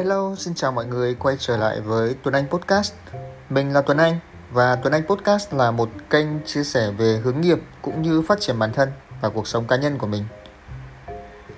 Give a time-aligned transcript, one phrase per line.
[0.00, 2.92] Hello, xin chào mọi người quay trở lại với Tuấn Anh Podcast.
[3.50, 4.18] Mình là Tuấn Anh
[4.52, 8.40] và Tuấn Anh Podcast là một kênh chia sẻ về hướng nghiệp cũng như phát
[8.40, 8.88] triển bản thân
[9.20, 10.24] và cuộc sống cá nhân của mình.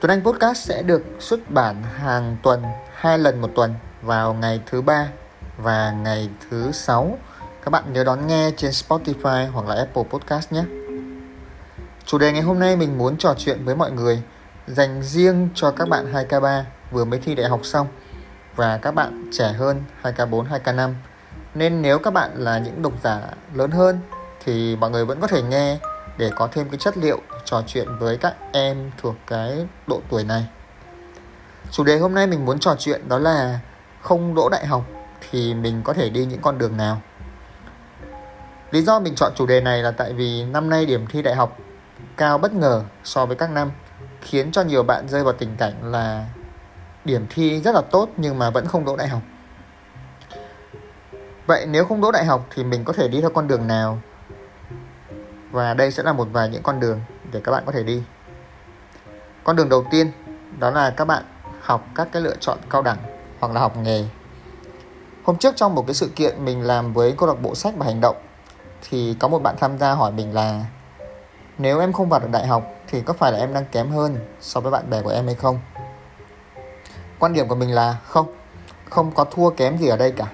[0.00, 2.62] Tuấn Anh Podcast sẽ được xuất bản hàng tuần,
[2.94, 5.08] hai lần một tuần vào ngày thứ ba
[5.56, 7.18] và ngày thứ sáu.
[7.64, 10.64] Các bạn nhớ đón nghe trên Spotify hoặc là Apple Podcast nhé.
[12.04, 14.22] Chủ đề ngày hôm nay mình muốn trò chuyện với mọi người
[14.66, 17.86] dành riêng cho các bạn 2K3 vừa mới thi đại học xong
[18.58, 20.92] và các bạn trẻ hơn 2K4, 2K5.
[21.54, 23.20] Nên nếu các bạn là những độc giả
[23.54, 24.00] lớn hơn
[24.44, 25.78] thì mọi người vẫn có thể nghe
[26.16, 30.24] để có thêm cái chất liệu trò chuyện với các em thuộc cái độ tuổi
[30.24, 30.46] này.
[31.70, 33.60] Chủ đề hôm nay mình muốn trò chuyện đó là
[34.02, 34.84] không đỗ đại học
[35.30, 37.00] thì mình có thể đi những con đường nào.
[38.70, 41.34] Lý do mình chọn chủ đề này là tại vì năm nay điểm thi đại
[41.34, 41.58] học
[42.16, 43.70] cao bất ngờ so với các năm
[44.20, 46.26] khiến cho nhiều bạn rơi vào tình cảnh là
[47.04, 49.22] điểm thi rất là tốt nhưng mà vẫn không đỗ đại học.
[51.46, 53.98] Vậy nếu không đỗ đại học thì mình có thể đi theo con đường nào?
[55.50, 57.00] Và đây sẽ là một vài những con đường
[57.32, 58.02] để các bạn có thể đi.
[59.44, 60.12] Con đường đầu tiên
[60.58, 61.22] đó là các bạn
[61.60, 62.98] học các cái lựa chọn cao đẳng
[63.40, 64.04] hoặc là học nghề.
[65.24, 67.86] Hôm trước trong một cái sự kiện mình làm với câu lạc bộ sách và
[67.86, 68.16] hành động
[68.88, 70.64] thì có một bạn tham gia hỏi mình là,
[71.58, 74.16] nếu em không vào được đại học thì có phải là em đang kém hơn
[74.40, 75.60] so với bạn bè của em hay không?
[77.18, 78.26] Quan điểm của mình là không,
[78.90, 80.26] không có thua kém gì ở đây cả.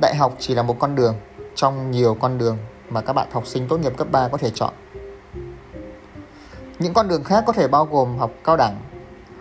[0.00, 1.14] Đại học chỉ là một con đường
[1.54, 4.50] trong nhiều con đường mà các bạn học sinh tốt nghiệp cấp 3 có thể
[4.50, 4.72] chọn.
[6.78, 8.76] Những con đường khác có thể bao gồm học cao đẳng,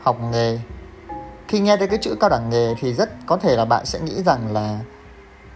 [0.01, 0.59] học nghề.
[1.47, 3.99] Khi nghe tới cái chữ cao đẳng nghề thì rất có thể là bạn sẽ
[3.99, 4.79] nghĩ rằng là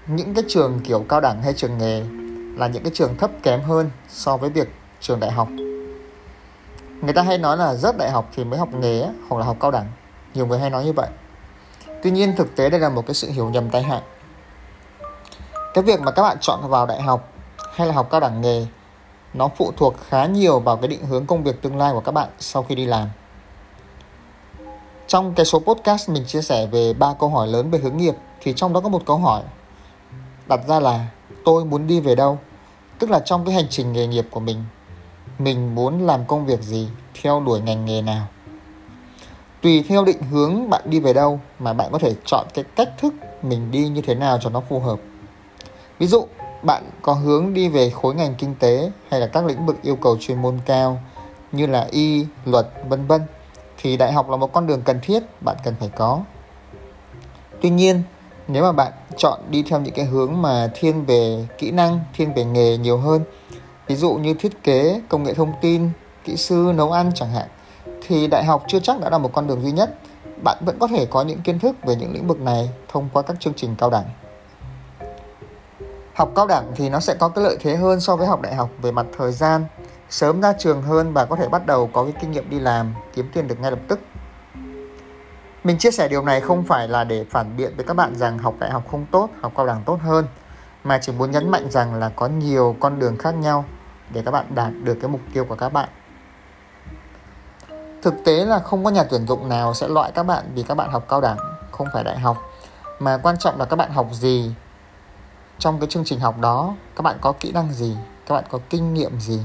[0.08, 2.03] những cái trường kiểu cao đẳng hay trường nghề
[2.55, 4.67] là những cái trường thấp kém hơn so với việc
[5.00, 5.47] trường đại học.
[7.02, 9.58] Người ta hay nói là rớt đại học thì mới học nghề hoặc là học
[9.59, 9.88] cao đẳng
[10.38, 11.09] nhiều người hay nói như vậy.
[12.03, 14.02] Tuy nhiên, thực tế đây là một cái sự hiểu nhầm tai hại.
[15.73, 17.29] Cái việc mà các bạn chọn vào đại học
[17.73, 18.66] hay là học cao đẳng nghề,
[19.34, 22.12] nó phụ thuộc khá nhiều vào cái định hướng công việc tương lai của các
[22.12, 23.09] bạn sau khi đi làm.
[25.07, 28.16] Trong cái số podcast mình chia sẻ về ba câu hỏi lớn về hướng nghiệp,
[28.41, 29.44] thì trong đó có một câu hỏi
[30.47, 31.07] đặt ra là,
[31.45, 32.39] tôi muốn đi về đâu?
[33.00, 34.63] Tức là trong cái hành trình nghề nghiệp của mình
[35.39, 36.89] mình muốn làm công việc gì,
[37.22, 38.28] theo đuổi ngành nghề nào?
[39.62, 42.90] Tùy theo định hướng bạn đi về đâu mà bạn có thể chọn cái cách
[42.97, 45.00] thức mình đi như thế nào cho nó phù hợp.
[46.00, 46.28] Ví dụ,
[46.63, 49.95] bạn có hướng đi về khối ngành kinh tế hay là các lĩnh vực yêu
[49.95, 51.01] cầu chuyên môn cao
[51.51, 53.22] như là y, luật, vân vân
[53.78, 56.22] thì đại học là một con đường cần thiết bạn cần phải có.
[57.62, 58.03] Tuy nhiên,
[58.47, 62.34] nếu mà bạn chọn đi theo những cái hướng mà thiên về kỹ năng, thiên
[62.34, 63.24] về nghề nhiều hơn,
[63.88, 65.89] ví dụ như thiết kế, công nghệ thông tin,
[66.24, 67.47] kỹ sư, nấu ăn chẳng hạn
[68.07, 69.90] thì đại học chưa chắc đã là một con đường duy nhất.
[70.44, 73.22] Bạn vẫn có thể có những kiến thức về những lĩnh vực này thông qua
[73.22, 74.06] các chương trình cao đẳng.
[76.13, 78.56] Học cao đẳng thì nó sẽ có cái lợi thế hơn so với học đại
[78.56, 79.66] học về mặt thời gian,
[80.09, 82.94] sớm ra trường hơn và có thể bắt đầu có cái kinh nghiệm đi làm,
[83.13, 84.00] kiếm tiền được ngay lập tức.
[85.63, 88.38] Mình chia sẻ điều này không phải là để phản biện với các bạn rằng
[88.38, 90.25] học đại học không tốt, học cao đẳng tốt hơn,
[90.84, 93.66] mà chỉ muốn nhấn mạnh rằng là có nhiều con đường khác nhau
[94.13, 95.89] để các bạn đạt được cái mục tiêu của các bạn
[98.02, 100.75] thực tế là không có nhà tuyển dụng nào sẽ loại các bạn vì các
[100.75, 101.38] bạn học cao đẳng
[101.72, 102.38] không phải đại học.
[103.00, 104.52] Mà quan trọng là các bạn học gì?
[105.59, 107.97] Trong cái chương trình học đó các bạn có kỹ năng gì?
[108.25, 109.41] Các bạn có kinh nghiệm gì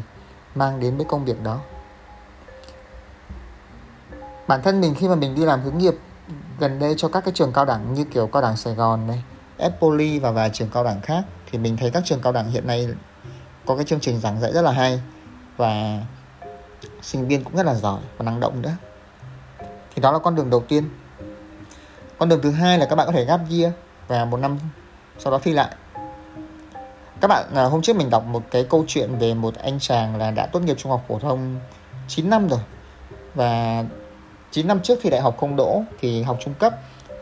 [0.54, 1.58] mang đến với công việc đó?
[4.46, 5.94] Bản thân mình khi mà mình đi làm hướng nghiệp
[6.58, 9.22] gần đây cho các cái trường cao đẳng như kiểu cao đẳng Sài Gòn này,
[9.58, 12.66] Epoli và vài trường cao đẳng khác thì mình thấy các trường cao đẳng hiện
[12.66, 12.88] nay
[13.66, 15.02] có cái chương trình giảng dạy rất là hay.
[15.56, 16.00] Và
[17.02, 18.76] sinh viên cũng rất là giỏi và năng động nữa.
[19.94, 20.84] Thì đó là con đường đầu tiên.
[22.18, 23.72] Con đường thứ hai là các bạn có thể gap year
[24.08, 24.58] và một năm
[25.18, 25.76] sau đó thi lại.
[27.20, 30.16] Các bạn à, hôm trước mình đọc một cái câu chuyện về một anh chàng
[30.16, 31.60] là đã tốt nghiệp trung học phổ thông
[32.08, 32.60] 9 năm rồi.
[33.34, 33.84] Và
[34.50, 36.74] 9 năm trước thì đại học không đỗ thì học trung cấp.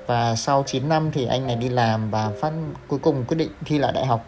[0.07, 2.53] Và sau 9 năm thì anh này đi làm và phát
[2.89, 4.25] cuối cùng quyết định thi lại đại học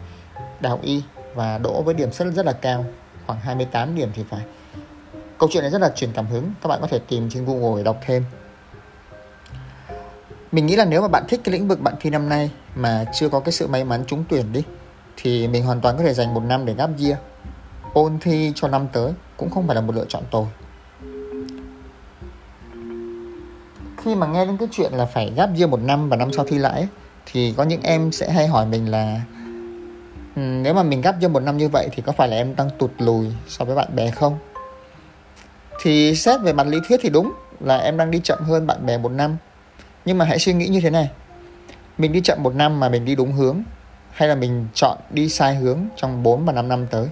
[0.59, 1.01] đại học y
[1.35, 2.85] và đỗ với điểm rất rất là cao
[3.27, 4.41] khoảng 28 điểm thì phải
[5.37, 6.53] câu chuyện này rất là truyền cảm hứng.
[6.61, 8.25] Các bạn có thể tìm trên google để đọc thêm.
[10.51, 13.05] Mình nghĩ là nếu mà bạn thích cái lĩnh vực bạn thi năm nay mà
[13.13, 14.63] chưa có cái sự may mắn trúng tuyển đi,
[15.17, 17.17] thì mình hoàn toàn có thể dành một năm để gap year,
[17.93, 20.45] ôn thi cho năm tới, cũng không phải là một lựa chọn tồi.
[23.97, 26.45] Khi mà nghe đến cái chuyện là phải gap year một năm và năm sau
[26.45, 26.87] thi lại
[27.25, 29.21] thì có những em sẽ hay hỏi mình là
[30.35, 32.69] nếu mà mình gap year một năm như vậy thì có phải là em đang
[32.79, 34.37] tụt lùi so với bạn bè không?
[35.83, 38.85] Thì xét về mặt lý thuyết thì đúng là em đang đi chậm hơn bạn
[38.85, 39.37] bè một năm.
[40.05, 41.09] Nhưng mà hãy suy nghĩ như thế này.
[41.97, 43.63] Mình đi chậm một năm mà mình đi đúng hướng
[44.11, 47.07] hay là mình chọn đi sai hướng trong 4 và 5 năm tới.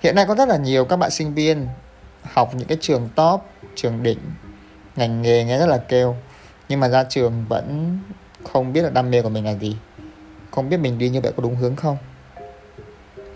[0.00, 1.68] Hiện nay có rất là nhiều các bạn sinh viên
[2.22, 3.40] học những cái trường top,
[3.74, 4.18] trường đỉnh,
[4.96, 6.16] ngành nghề nghe rất là kêu
[6.68, 7.98] nhưng mà ra trường vẫn
[8.44, 9.76] không biết là đam mê của mình là gì
[10.50, 11.96] không biết mình đi như vậy có đúng hướng không?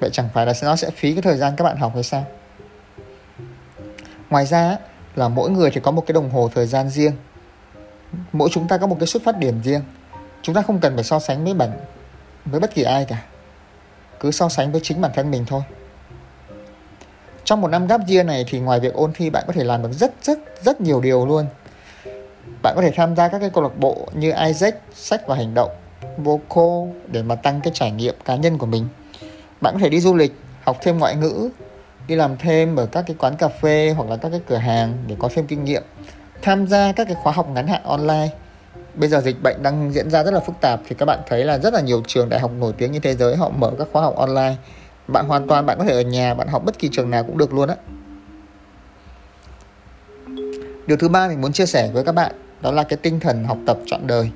[0.01, 2.27] Vậy chẳng phải là nó sẽ phí cái thời gian các bạn học hay sao?
[4.31, 4.77] Ngoài ra
[5.17, 7.13] là mỗi người thì có một cái đồng hồ thời gian riêng.
[8.33, 9.83] Mỗi chúng ta có một cái xuất phát điểm riêng.
[10.43, 11.71] Chúng ta không cần phải so sánh với bản
[12.45, 13.25] với bất kỳ ai cả.
[14.21, 15.63] Cứ so sánh với chính bản thân mình thôi.
[17.45, 19.83] Trong một năm gap year này thì ngoài việc ôn thi bạn có thể làm
[19.83, 21.47] được rất rất rất nhiều điều luôn.
[22.63, 25.55] Bạn có thể tham gia các cái câu lạc bộ như Isaac, sách và hành
[25.55, 25.71] động,
[26.17, 28.89] Voco để mà tăng cái trải nghiệm cá nhân của mình.
[29.61, 30.35] Bạn có thể đi du lịch,
[30.65, 31.51] học thêm ngoại ngữ,
[32.09, 34.95] đi làm thêm ở các cái quán cà phê hoặc là các cái cửa hàng
[35.07, 35.83] để có thêm kinh nghiệm.
[36.43, 38.29] Tham gia các cái khóa học ngắn hạn online.
[38.95, 41.45] Bây giờ dịch bệnh đang diễn ra rất là phức tạp thì các bạn thấy
[41.45, 43.89] là rất là nhiều trường đại học nổi tiếng như thế giới họ mở các
[43.93, 44.55] khóa học online.
[45.09, 47.39] Bạn hoàn toàn bạn có thể ở nhà bạn học bất kỳ trường nào cũng
[47.39, 47.77] được luôn á.
[50.87, 53.45] Điều thứ ba mình muốn chia sẻ với các bạn đó là cái tinh thần
[53.45, 54.31] học tập trọn đời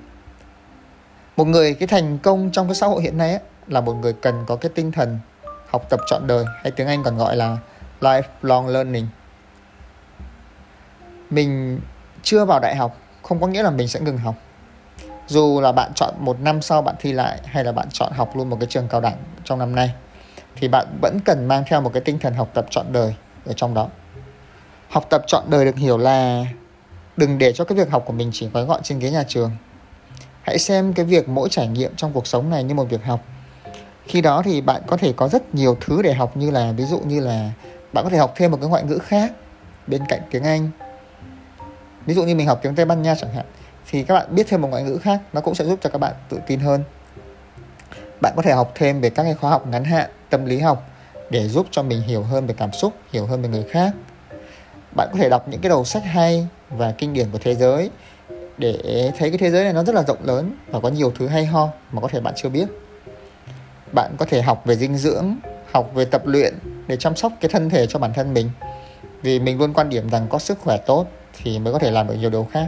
[1.37, 4.13] một người cái thành công trong cái xã hội hiện nay ấy, là một người
[4.13, 5.19] cần có cái tinh thần
[5.73, 7.59] học tập trọn đời, hay tiếng Anh còn gọi là
[8.01, 9.07] lifelong learning.
[11.31, 11.81] Mình
[12.23, 14.35] chưa vào đại học, không có nghĩa là mình sẽ ngừng học.
[15.27, 18.37] Dù là bạn chọn một năm sau bạn thi lại, hay là bạn chọn học
[18.37, 19.95] luôn một cái trường cao đẳng trong năm nay,
[20.57, 23.15] thì bạn vẫn cần mang theo một cái tinh thần học tập trọn đời
[23.47, 23.89] ở trong đó.
[24.89, 26.45] Học tập trọn đời được hiểu là
[27.17, 29.51] đừng để cho cái việc học của mình chỉ gói gọn trên ghế nhà trường.
[30.43, 33.21] Hãy xem cái việc mỗi trải nghiệm trong cuộc sống này như một việc học
[34.13, 36.85] khi đó thì bạn có thể có rất nhiều thứ để học như là, ví
[36.85, 37.51] dụ như là
[37.93, 39.33] bạn có thể học thêm một cái ngoại ngữ khác
[39.87, 40.71] bên cạnh tiếng anh.
[42.07, 43.45] Ví dụ như mình học tiếng tây ban nha chẳng hạn,
[43.91, 45.99] thì các bạn biết thêm một ngoại ngữ khác, nó cũng sẽ giúp cho các
[45.99, 46.85] bạn tự tin hơn.
[48.21, 50.91] Bạn có thể học thêm về các cái khóa học ngắn hạn, tâm lý học
[51.31, 53.93] để giúp cho mình hiểu hơn về cảm xúc, hiểu hơn về người khác.
[54.97, 57.91] Bạn có thể đọc những cái đầu sách hay và kinh điển của thế giới
[58.59, 61.27] để thấy cái thế giới này nó rất là rộng lớn và có nhiều thứ
[61.27, 62.69] hay ho mà có thể bạn chưa biết
[63.93, 65.35] bạn có thể học về dinh dưỡng,
[65.73, 66.55] học về tập luyện
[66.87, 68.51] để chăm sóc cái thân thể cho bản thân mình.
[69.23, 71.07] Vì mình luôn quan điểm rằng có sức khỏe tốt
[71.43, 72.67] thì mới có thể làm được nhiều điều khác.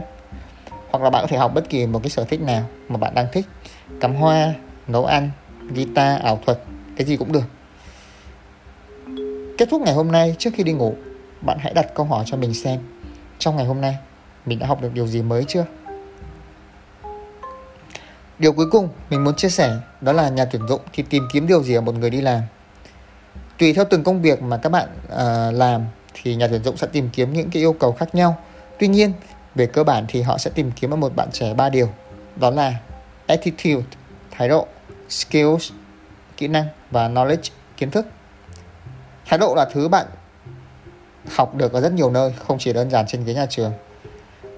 [0.91, 3.13] Hoặc là bạn có thể học bất kỳ một cái sở thích nào mà bạn
[3.15, 3.45] đang thích.
[3.99, 4.53] Cắm hoa,
[4.87, 5.29] nấu ăn,
[5.73, 6.59] guitar, ảo thuật,
[6.97, 7.43] cái gì cũng được.
[9.57, 10.95] Kết thúc ngày hôm nay, trước khi đi ngủ,
[11.41, 12.79] bạn hãy đặt câu hỏi cho mình xem,
[13.39, 13.97] trong ngày hôm nay,
[14.45, 15.65] mình đã học được điều gì mới chưa?
[18.39, 21.47] Điều cuối cùng mình muốn chia sẻ đó là nhà tuyển dụng thì tìm kiếm
[21.47, 22.41] điều gì ở một người đi làm.
[23.57, 26.87] Tùy theo từng công việc mà các bạn uh, làm thì nhà tuyển dụng sẽ
[26.87, 28.37] tìm kiếm những cái yêu cầu khác nhau.
[28.79, 29.13] Tuy nhiên
[29.55, 31.89] về cơ bản thì họ sẽ tìm kiếm ở một bạn trẻ ba điều
[32.35, 32.73] đó là
[33.27, 33.85] attitude
[34.31, 34.67] thái độ
[35.09, 35.71] skills
[36.37, 38.05] kỹ năng và knowledge kiến thức.
[39.25, 40.05] Thái độ là thứ bạn
[41.35, 43.73] học được ở rất nhiều nơi không chỉ đơn giản trên ghế nhà trường.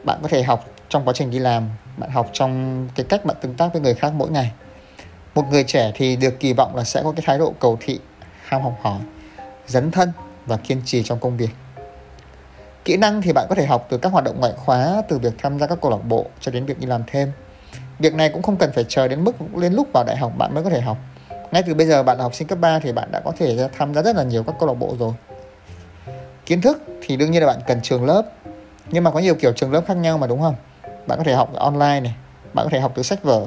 [0.04, 3.38] Bạn có thể học trong quá trình đi làm bạn học trong cái cách bạn
[3.42, 4.52] tương tác với người khác mỗi ngày.
[5.36, 8.00] Một người trẻ thì được kỳ vọng là sẽ có cái thái độ cầu thị,
[8.44, 9.00] ham học hỏi,
[9.68, 10.12] dấn thân
[10.46, 11.50] và kiên trì trong công việc.
[12.86, 15.34] Kỹ năng thì bạn có thể học từ các hoạt động ngoại khóa, từ việc
[15.38, 17.32] tham gia các câu lạc bộ cho đến việc đi làm thêm.
[18.00, 20.54] Việc này cũng không cần phải chờ đến mức lên lúc vào đại học bạn
[20.54, 20.98] mới có thể học.
[21.52, 23.70] Ngay từ bây giờ bạn là học sinh cấp 3 thì bạn đã có thể
[23.78, 25.14] tham gia rất là nhiều các câu lạc bộ rồi.
[26.46, 28.24] Kiến thức thì đương nhiên là bạn cần trường lớp,
[28.92, 30.56] nhưng mà có nhiều kiểu trường lớp khác nhau mà, đúng không?
[31.08, 32.16] Bạn có thể học online này,
[32.54, 33.46] bạn có thể học từ sách vở,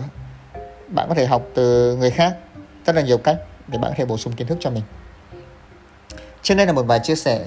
[0.88, 2.36] bạn có thể học từ người khác.
[2.86, 3.36] Rất là nhiều cách
[3.68, 4.82] để bạn có thể bổ sung kiến thức cho mình.
[6.42, 7.46] Trên đây là một bài chia sẻ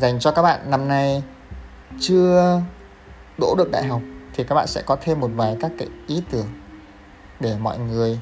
[0.00, 1.22] dành cho các bạn năm nay
[2.00, 2.60] chưa
[3.38, 4.00] đỗ được đại học
[4.34, 6.46] thì các bạn sẽ có thêm một vài các cái ý tưởng
[7.40, 8.18] để mọi người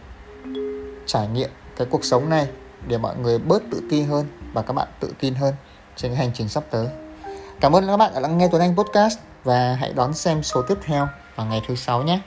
[1.07, 2.47] trải nghiệm cái cuộc sống này,
[2.87, 5.55] để mọi người bớt tự ti hơn và các bạn tự tin hơn
[5.97, 6.87] trên cái hành trình sắp tới.
[7.61, 10.63] Cảm ơn các bạn đã lắng nghe Tuấn Anh Podcast và hãy đón xem số
[10.63, 12.21] tiếp theo vào ngày thứ sáu nhé.